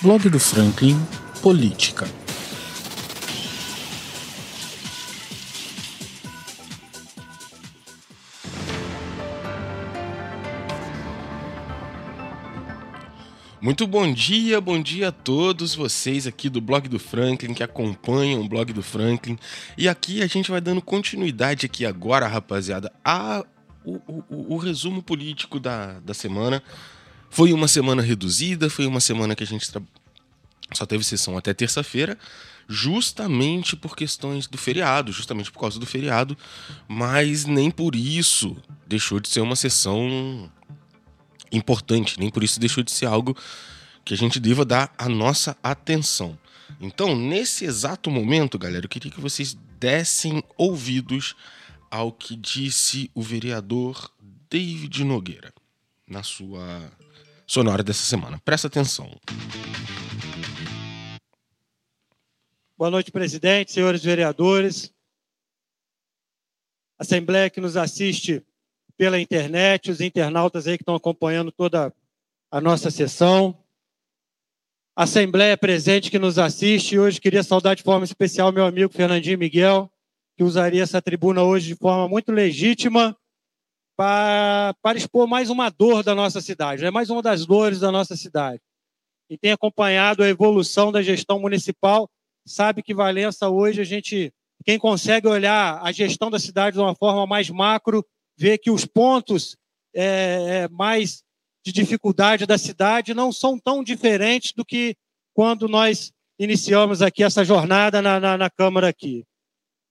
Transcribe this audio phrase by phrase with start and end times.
[0.00, 0.96] Blog do Franklin
[1.42, 2.06] Política.
[13.60, 18.40] Muito bom dia, bom dia a todos vocês aqui do blog do Franklin que acompanham
[18.40, 19.36] o blog do Franklin.
[19.76, 23.44] E aqui a gente vai dando continuidade aqui agora, rapaziada, a
[23.84, 26.62] o, o, o resumo político da, da semana.
[27.30, 29.70] Foi uma semana reduzida, foi uma semana que a gente
[30.72, 32.18] só teve sessão até terça-feira,
[32.68, 36.36] justamente por questões do feriado, justamente por causa do feriado,
[36.86, 38.56] mas nem por isso
[38.86, 40.50] deixou de ser uma sessão
[41.50, 43.36] importante, nem por isso deixou de ser algo
[44.04, 46.38] que a gente deva dar a nossa atenção.
[46.80, 51.34] Então, nesse exato momento, galera, eu queria que vocês dessem ouvidos
[51.90, 54.10] ao que disse o vereador
[54.50, 55.52] David Nogueira
[56.06, 56.90] na sua
[57.48, 58.38] sonora dessa semana.
[58.44, 59.10] Presta atenção.
[62.76, 64.92] Boa noite, presidente, senhores vereadores,
[66.98, 68.44] Assembleia que nos assiste
[68.96, 71.94] pela internet, os internautas aí que estão acompanhando toda
[72.50, 73.56] a nossa sessão.
[74.96, 76.98] Assembleia presente que nos assiste.
[76.98, 79.88] Hoje queria saudar de forma especial meu amigo Fernandinho Miguel,
[80.36, 83.16] que usaria essa tribuna hoje de forma muito legítima
[83.98, 86.90] para, para expor mais uma dor da nossa cidade, né?
[86.90, 88.62] mais uma das dores da nossa cidade.
[89.28, 92.08] E tem acompanhado a evolução da gestão municipal,
[92.46, 94.32] sabe que Valença hoje a gente,
[94.64, 98.06] quem consegue olhar a gestão da cidade de uma forma mais macro,
[98.38, 99.56] vê que os pontos
[99.92, 100.04] é,
[100.62, 101.24] é, mais
[101.66, 104.94] de dificuldade da cidade não são tão diferentes do que
[105.34, 109.24] quando nós iniciamos aqui essa jornada na, na, na Câmara aqui.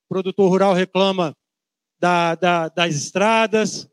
[0.06, 1.36] O produtor rural reclama
[2.00, 3.90] da, da, das estradas,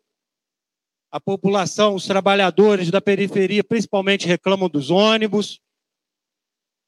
[1.15, 5.61] a população, os trabalhadores da periferia, principalmente, reclamam dos ônibus,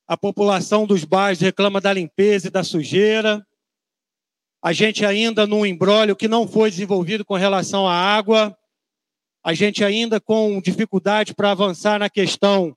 [0.05, 3.47] a população dos bairros reclama da limpeza e da sujeira.
[4.61, 8.59] A gente ainda num embrólio que não foi desenvolvido com relação à água,
[9.45, 12.77] a gente ainda com dificuldade para avançar na questão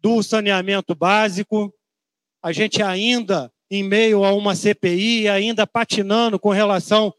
[0.00, 1.72] do saneamento básico,
[2.42, 7.14] a gente ainda em meio a uma CPI, ainda patinando com relação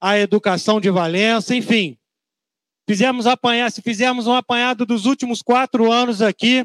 [0.00, 1.98] à educação de Valença, enfim.
[2.88, 6.64] Fizemos apanhar, se fizermos um apanhado dos últimos quatro anos aqui,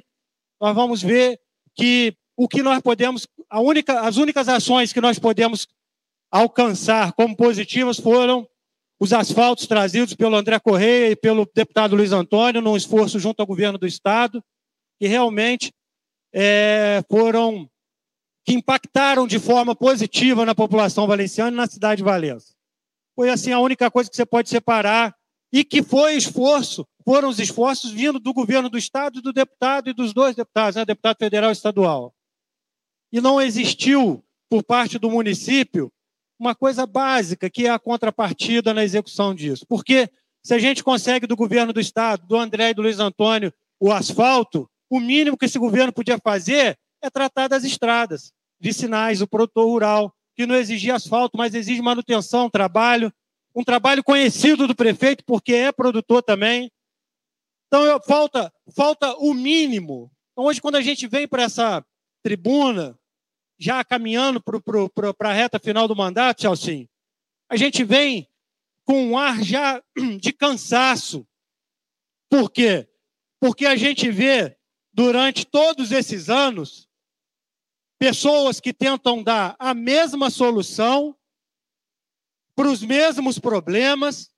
[0.60, 1.40] nós vamos ver
[1.76, 5.68] que o que nós podemos, única, as únicas ações que nós podemos
[6.32, 8.48] alcançar como positivas foram
[9.00, 13.48] os asfaltos trazidos pelo André Correia e pelo deputado Luiz Antônio, num esforço junto ao
[13.48, 14.44] governo do Estado,
[15.00, 15.74] que realmente
[16.32, 17.68] é, foram
[18.46, 22.54] que impactaram de forma positiva na população valenciana e na cidade de Valença.
[23.16, 25.16] Foi assim a única coisa que você pode separar
[25.52, 29.94] e que foi esforço, foram os esforços vindo do governo do estado, do deputado e
[29.94, 32.14] dos dois deputados, né, deputado federal e estadual.
[33.12, 35.92] E não existiu por parte do município
[36.40, 39.66] uma coisa básica que é a contrapartida na execução disso.
[39.68, 40.10] Porque
[40.44, 43.92] se a gente consegue do governo do estado, do André e do Luiz Antônio, o
[43.92, 49.28] asfalto, o mínimo que esse governo podia fazer é tratar das estradas, de sinais, o
[49.28, 53.12] produtor rural, que não exigia asfalto, mas exige manutenção, trabalho,
[53.56, 56.72] um trabalho conhecido do prefeito, porque é produtor também.
[57.68, 60.12] Então, eu, falta, falta o mínimo.
[60.32, 61.86] Então, hoje, quando a gente vem para essa
[62.24, 62.98] tribuna,
[63.60, 66.88] já caminhando para a reta final do mandato, Chalcim,
[67.50, 68.28] a gente vem
[68.86, 69.82] com um ar já
[70.20, 71.28] de cansaço.
[72.30, 72.88] Por quê?
[73.40, 74.58] Porque a gente vê,
[74.94, 76.90] durante todos esses anos,
[78.00, 81.16] pessoas que tentam dar a mesma solução
[82.62, 84.30] para os mesmos problemas,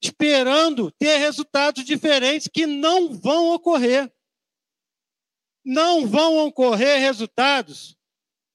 [0.00, 4.08] esperando ter resultados diferentes que não vão ocorrer.
[5.64, 7.98] Não vão ocorrer resultados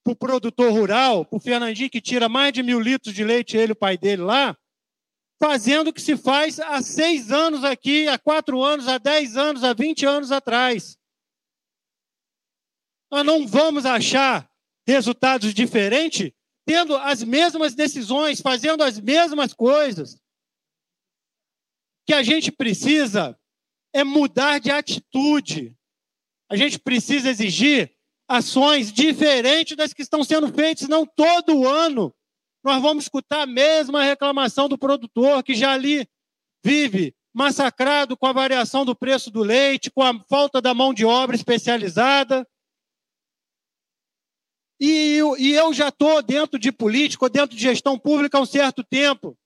[0.01, 3.57] para o produtor rural, para o Fernandinho que tira mais de mil litros de leite,
[3.57, 4.57] ele e o pai dele lá,
[5.43, 9.65] fazendo o que se faz há seis anos aqui, há quatro anos, há dez anos,
[9.65, 10.97] há vinte anos atrás.
[13.11, 14.49] Nós não vamos achar
[14.87, 16.31] resultados diferentes
[16.65, 20.15] tendo as mesmas decisões, fazendo as mesmas coisas.
[20.15, 20.19] O
[22.07, 23.37] que a gente precisa
[23.93, 25.75] é mudar de atitude.
[26.49, 27.95] A gente precisa exigir
[28.27, 32.13] ações diferentes das que estão sendo feitas, não todo ano.
[32.63, 36.07] Nós vamos escutar a mesma reclamação do produtor que já ali
[36.63, 41.05] vive massacrado com a variação do preço do leite, com a falta da mão de
[41.05, 42.47] obra especializada.
[44.79, 48.83] E, e eu já estou dentro de política, dentro de gestão pública há um certo
[48.83, 49.37] tempo.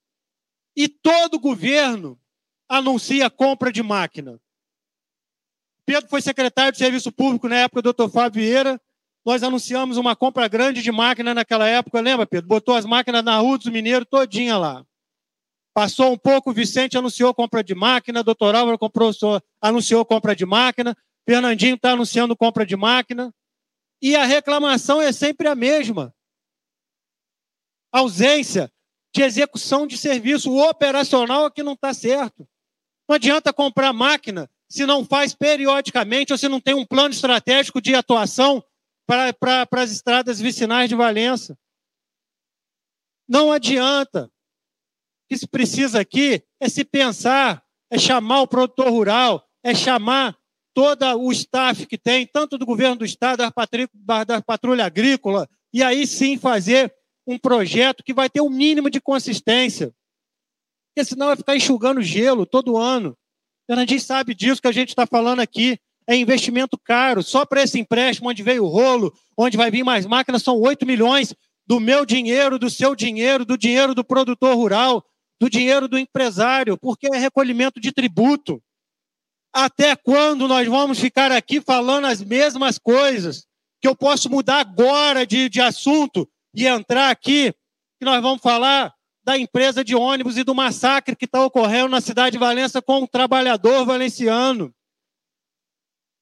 [0.75, 2.19] E todo governo
[2.67, 4.39] anuncia compra de máquina.
[5.85, 8.09] Pedro foi secretário de Serviço Público na época do Dr.
[8.09, 8.79] Fábio Vieira.
[9.25, 12.47] Nós anunciamos uma compra grande de máquina naquela época, lembra, Pedro?
[12.47, 14.85] Botou as máquinas na Rua dos Mineiros todinha lá.
[15.73, 19.11] Passou um pouco, o Vicente anunciou compra de máquina, doutor Álvaro comprou,
[19.61, 20.95] anunciou compra de máquina,
[21.25, 23.33] Fernandinho está anunciando compra de máquina.
[24.01, 26.13] E a reclamação é sempre a mesma.
[27.91, 28.71] Ausência
[29.13, 30.51] de execução de serviço.
[30.51, 32.47] O operacional é que não está certo.
[33.07, 37.81] Não adianta comprar máquina se não faz periodicamente ou se não tem um plano estratégico
[37.81, 38.63] de atuação
[39.07, 41.57] para, as estradas vicinais de Valença.
[43.27, 44.25] Não adianta.
[44.25, 44.31] O
[45.29, 50.38] que se precisa aqui é se pensar, é chamar o produtor rural, é chamar
[50.79, 53.43] todo o staff que tem, tanto do governo do estado,
[53.93, 56.93] da, da patrulha agrícola, e aí sim fazer
[57.27, 59.93] um projeto que vai ter o um mínimo de consistência.
[60.87, 63.13] Porque senão vai ficar enxugando gelo todo ano.
[63.67, 65.77] Fernandinho sabe disso que a gente está falando aqui.
[66.07, 67.21] É investimento caro.
[67.21, 70.85] Só para esse empréstimo, onde veio o rolo, onde vai vir mais máquinas, são 8
[70.85, 71.35] milhões
[71.67, 75.03] do meu dinheiro, do seu dinheiro, do dinheiro do produtor rural,
[75.41, 78.63] do dinheiro do empresário, porque é recolhimento de tributo.
[79.53, 83.47] Até quando nós vamos ficar aqui falando as mesmas coisas?
[83.81, 87.53] Que eu posso mudar agora de, de assunto e entrar aqui,
[87.97, 88.93] que nós vamos falar
[89.23, 93.01] da empresa de ônibus e do massacre que está ocorrendo na cidade de Valença com
[93.01, 94.73] um trabalhador valenciano.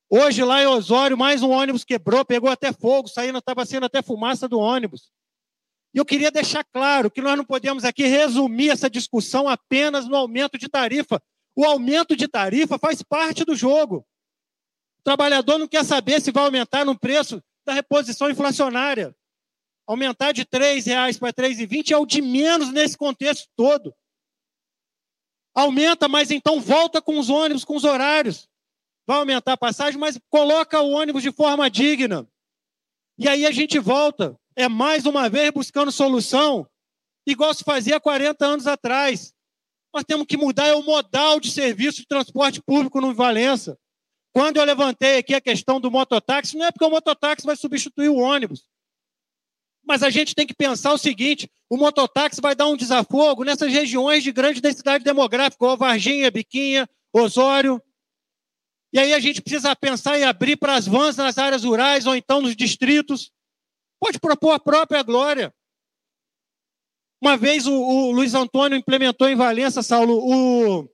[0.10, 4.02] Hoje, lá em Osório, mais um ônibus quebrou, pegou até fogo, saindo, estava saindo até
[4.02, 5.12] fumaça do ônibus.
[5.94, 10.16] E eu queria deixar claro que nós não podemos aqui resumir essa discussão apenas no
[10.16, 11.22] aumento de tarifa,
[11.58, 14.06] o aumento de tarifa faz parte do jogo.
[15.00, 19.16] O trabalhador não quer saber se vai aumentar no preço da reposição inflacionária.
[19.88, 23.92] Aumentar de R$ reais para R$ 3,20 é o de menos nesse contexto todo.
[25.56, 28.48] Aumenta, mas então volta com os ônibus, com os horários.
[29.08, 32.30] Vai aumentar a passagem, mas coloca o ônibus de forma digna.
[33.18, 34.40] E aí a gente volta.
[34.56, 36.70] É mais uma vez buscando solução,
[37.26, 39.34] igual se fazia 40 anos atrás.
[39.98, 43.76] Nós temos que mudar é o modal de serviço de transporte público no Valença.
[44.32, 48.08] Quando eu levantei aqui a questão do mototáxi, não é porque o mototáxi vai substituir
[48.08, 48.70] o ônibus.
[49.84, 53.72] Mas a gente tem que pensar o seguinte: o mototáxi vai dar um desafogo nessas
[53.72, 57.82] regiões de grande densidade demográfica, como Varginha, Biquinha, Osório.
[58.94, 62.16] E aí a gente precisa pensar em abrir para as vans nas áreas rurais ou
[62.16, 63.32] então nos distritos.
[64.00, 65.52] Pode propor a própria glória.
[67.22, 70.90] Uma vez o, o Luiz Antônio implementou em Valença, Saulo, o,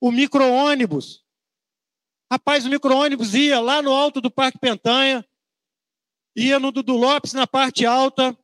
[0.00, 1.22] o micro-ônibus.
[2.30, 5.24] Rapaz, o micro-ônibus ia lá no alto do Parque Pentanha,
[6.36, 8.36] ia no Dudu Lopes, na parte alta.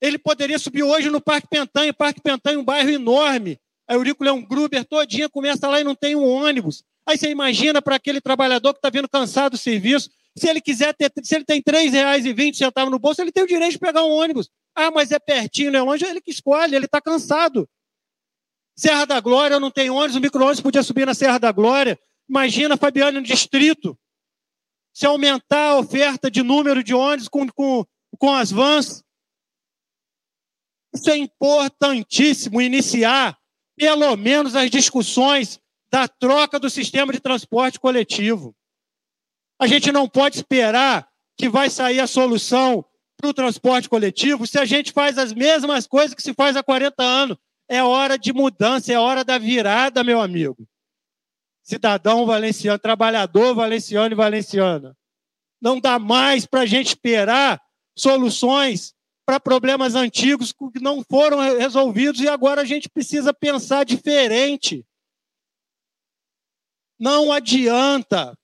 [0.00, 1.94] Ele poderia subir hoje no Parque Pentanha.
[1.94, 3.58] Parque Pentanha é um bairro enorme.
[3.88, 6.84] A Eurico Leão Gruber todinha começa lá e não tem um ônibus.
[7.08, 10.92] Aí você imagina para aquele trabalhador que está vindo cansado do serviço, se ele quiser
[10.92, 14.10] ter, se ele tem R$ 3,20 no bolso, ele tem o direito de pegar um
[14.10, 14.50] ônibus.
[14.76, 16.04] Ah, mas é pertinho, não é longe.
[16.04, 17.66] Ele que escolhe, ele está cansado.
[18.76, 21.98] Serra da Glória não tem ônibus, o micro-ônibus podia subir na Serra da Glória.
[22.28, 23.98] Imagina, Fabiano, no distrito.
[24.92, 27.86] Se aumentar a oferta de número de ônibus com, com,
[28.18, 29.02] com as vans.
[30.94, 33.38] Isso é importantíssimo, iniciar
[33.76, 38.54] pelo menos as discussões da troca do sistema de transporte coletivo.
[39.58, 42.84] A gente não pode esperar que vai sair a solução
[43.16, 46.62] para o transporte coletivo se a gente faz as mesmas coisas que se faz há
[46.62, 47.38] 40 anos.
[47.68, 50.68] É hora de mudança, é hora da virada, meu amigo.
[51.62, 54.96] Cidadão valenciano, trabalhador valenciano e valenciana.
[55.60, 57.60] Não dá mais para a gente esperar
[57.96, 58.94] soluções
[59.24, 64.86] para problemas antigos que não foram resolvidos e agora a gente precisa pensar diferente.
[66.98, 68.38] Não adianta,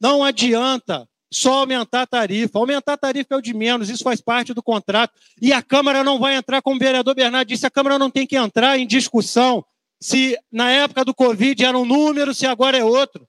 [0.00, 2.58] não adianta só aumentar a tarifa.
[2.58, 5.12] Aumentar a tarifa é o de menos, isso faz parte do contrato.
[5.40, 8.26] E a Câmara não vai entrar, como o vereador Bernardo disse, a Câmara não tem
[8.26, 9.64] que entrar em discussão
[10.00, 13.26] se na época do Covid era um número, se agora é outro.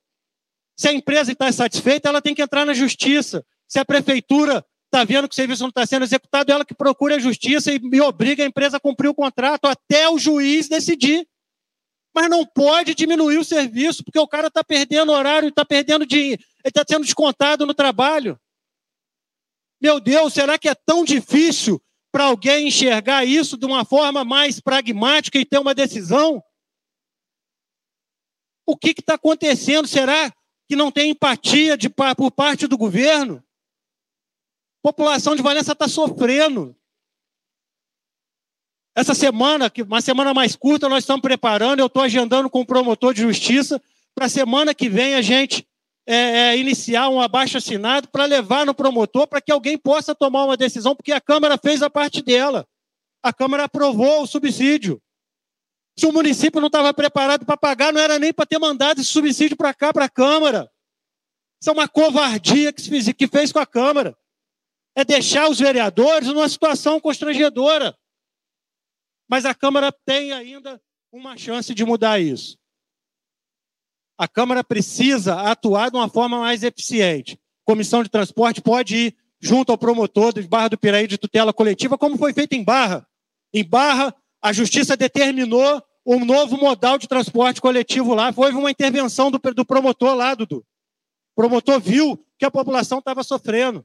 [0.76, 3.46] Se a empresa está insatisfeita, ela tem que entrar na justiça.
[3.68, 7.16] Se a prefeitura está vendo que o serviço não está sendo executado, ela que procura
[7.16, 11.28] a justiça e, e obriga a empresa a cumprir o contrato até o juiz decidir.
[12.14, 16.42] Mas não pode diminuir o serviço, porque o cara está perdendo horário, está perdendo dinheiro,
[16.64, 18.40] ele está sendo descontado no trabalho.
[19.82, 24.60] Meu Deus, será que é tão difícil para alguém enxergar isso de uma forma mais
[24.60, 26.42] pragmática e ter uma decisão?
[28.66, 29.88] O que está acontecendo?
[29.88, 30.32] Será
[30.70, 33.44] que não tem empatia de, por parte do governo?
[34.80, 36.76] A população de Valença está sofrendo.
[38.96, 43.14] Essa semana, uma semana mais curta, nós estamos preparando, eu estou agendando com o promotor
[43.14, 43.82] de justiça,
[44.14, 45.68] para a semana que vem a gente
[46.06, 50.58] é, é, iniciar um abaixo-assinado para levar no promotor para que alguém possa tomar uma
[50.58, 52.68] decisão, porque a Câmara fez a parte dela.
[53.24, 55.02] A Câmara aprovou o subsídio.
[55.98, 59.10] Se o município não estava preparado para pagar, não era nem para ter mandado esse
[59.10, 60.70] subsídio para cá, para a Câmara.
[61.60, 64.16] Isso é uma covardia que, se fez, que fez com a Câmara.
[64.96, 67.98] É deixar os vereadores numa situação constrangedora.
[69.34, 70.80] Mas a Câmara tem ainda
[71.12, 72.56] uma chance de mudar isso.
[74.16, 77.40] A Câmara precisa atuar de uma forma mais eficiente.
[77.66, 81.98] Comissão de Transporte pode ir junto ao promotor de Barra do Piraí de tutela coletiva,
[81.98, 83.08] como foi feito em Barra.
[83.52, 88.32] Em Barra, a Justiça determinou um novo modal de transporte coletivo lá.
[88.38, 90.58] Houve uma intervenção do, do promotor lá, Dudu.
[90.60, 93.84] O promotor viu que a população estava sofrendo.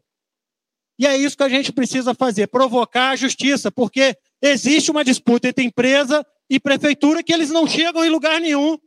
[0.98, 5.48] E é isso que a gente precisa fazer, provocar a justiça, porque existe uma disputa
[5.48, 8.78] entre empresa e prefeitura que eles não chegam em lugar nenhum.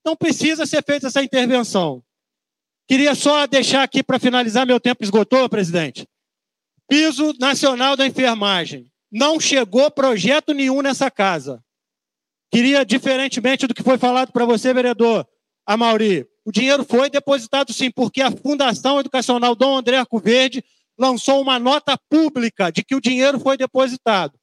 [0.00, 2.02] Então precisa ser feita essa intervenção.
[2.88, 6.08] Queria só deixar aqui para finalizar, meu tempo esgotou, presidente.
[6.88, 8.90] Piso Nacional da Enfermagem.
[9.10, 11.62] Não chegou projeto nenhum nessa casa.
[12.50, 15.26] Queria, diferentemente do que foi falado para você, vereador
[15.68, 20.64] Amauri, o dinheiro foi depositado sim, porque a Fundação Educacional Dom André Arcoverde
[20.98, 24.37] lançou uma nota pública de que o dinheiro foi depositado.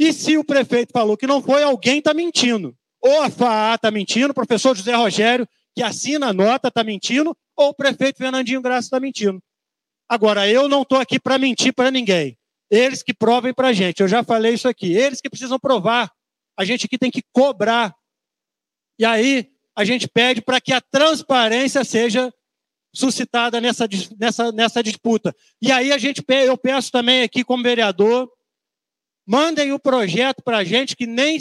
[0.00, 2.74] E se o prefeito falou que não foi, alguém está mentindo.
[3.02, 7.36] Ou a FAA está mentindo, o professor José Rogério, que assina a nota, está mentindo,
[7.54, 9.42] ou o prefeito Fernandinho Graça está mentindo.
[10.08, 12.38] Agora, eu não estou aqui para mentir para ninguém.
[12.70, 14.00] Eles que provem para a gente.
[14.00, 14.90] Eu já falei isso aqui.
[14.90, 16.10] Eles que precisam provar.
[16.58, 17.94] A gente aqui tem que cobrar.
[18.98, 22.32] E aí a gente pede para que a transparência seja
[22.94, 23.86] suscitada nessa,
[24.18, 25.36] nessa, nessa disputa.
[25.60, 28.30] E aí a gente eu peço também aqui como vereador,
[29.26, 31.38] mandem o projeto para a gente que nem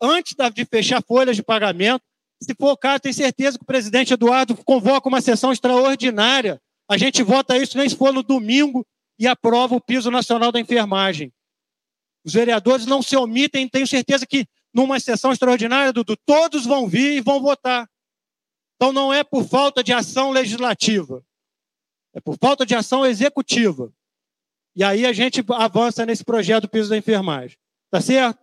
[0.00, 2.02] antes de fechar folhas de pagamento,
[2.42, 6.60] se for o caso, tenho certeza que o presidente Eduardo convoca uma sessão extraordinária.
[6.88, 8.86] A gente vota isso nem se for no domingo
[9.18, 11.32] e aprova o piso nacional da enfermagem.
[12.24, 17.16] Os vereadores não se omitem, tenho certeza que numa sessão extraordinária, Dudu, todos vão vir
[17.16, 17.88] e vão votar.
[18.76, 21.24] Então não é por falta de ação legislativa,
[22.12, 23.92] é por falta de ação executiva.
[24.76, 27.56] E aí a gente avança nesse projeto do piso da enfermagem.
[27.90, 28.40] Tá certo?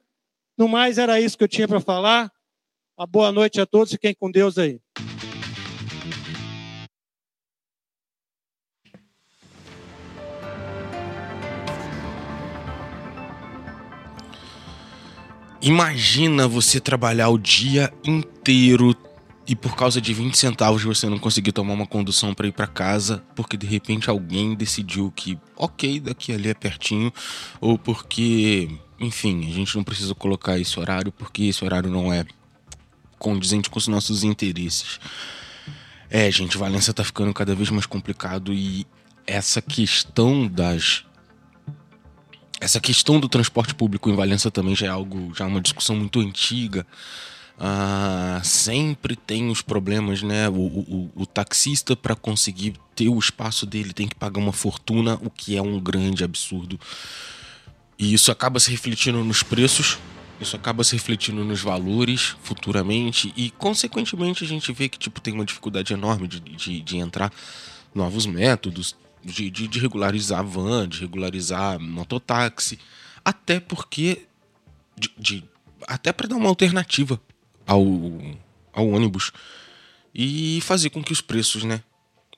[0.58, 2.32] No mais, era isso que eu tinha para falar.
[2.98, 4.80] Uma boa noite a todos, fiquem com Deus aí.
[15.62, 18.96] Imagina você trabalhar o dia inteiro
[19.52, 22.66] e por causa de 20 centavos você não conseguir tomar uma condução para ir para
[22.66, 27.12] casa porque de repente alguém decidiu que, ok, daqui ali é pertinho,
[27.60, 32.24] ou porque, enfim, a gente não precisa colocar esse horário porque esse horário não é
[33.20, 35.02] condizente com os nossos interesses.
[36.10, 38.88] É, gente, Valência tá ficando cada vez mais complicado e
[39.28, 41.04] essa questão das
[42.62, 45.98] essa questão do transporte público em Valença também já é algo, já é uma discussão
[45.98, 46.88] muito antiga.
[47.64, 50.50] Ah, sempre tem os problemas, né?
[50.50, 55.20] O, o, o taxista, para conseguir ter o espaço dele, tem que pagar uma fortuna,
[55.22, 56.80] o que é um grande absurdo.
[58.00, 60.00] E isso acaba se refletindo nos preços,
[60.40, 65.32] isso acaba se refletindo nos valores futuramente, e consequentemente a gente vê que tipo, tem
[65.32, 67.32] uma dificuldade enorme de, de, de entrar
[67.94, 72.80] novos métodos, de, de, de regularizar van, de regularizar mototáxi,
[73.24, 74.26] até porque.
[74.98, 75.44] De, de
[75.88, 77.22] até para dar uma alternativa
[77.66, 77.84] ao,
[78.74, 79.32] ao ônibus
[80.14, 81.82] e fazer com que os preços né,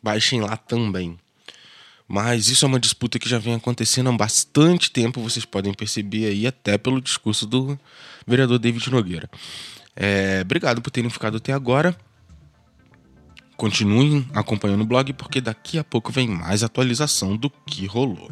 [0.01, 1.18] baixem lá também.
[2.08, 6.25] Mas isso é uma disputa que já vem acontecendo há bastante tempo, vocês podem perceber
[6.27, 7.80] aí até pelo discurso do
[8.27, 9.30] vereador David Nogueira.
[9.96, 11.98] É, obrigado por terem ficado até agora.
[13.56, 18.32] Continuem acompanhando o blog porque daqui a pouco vem mais atualização do que rolou.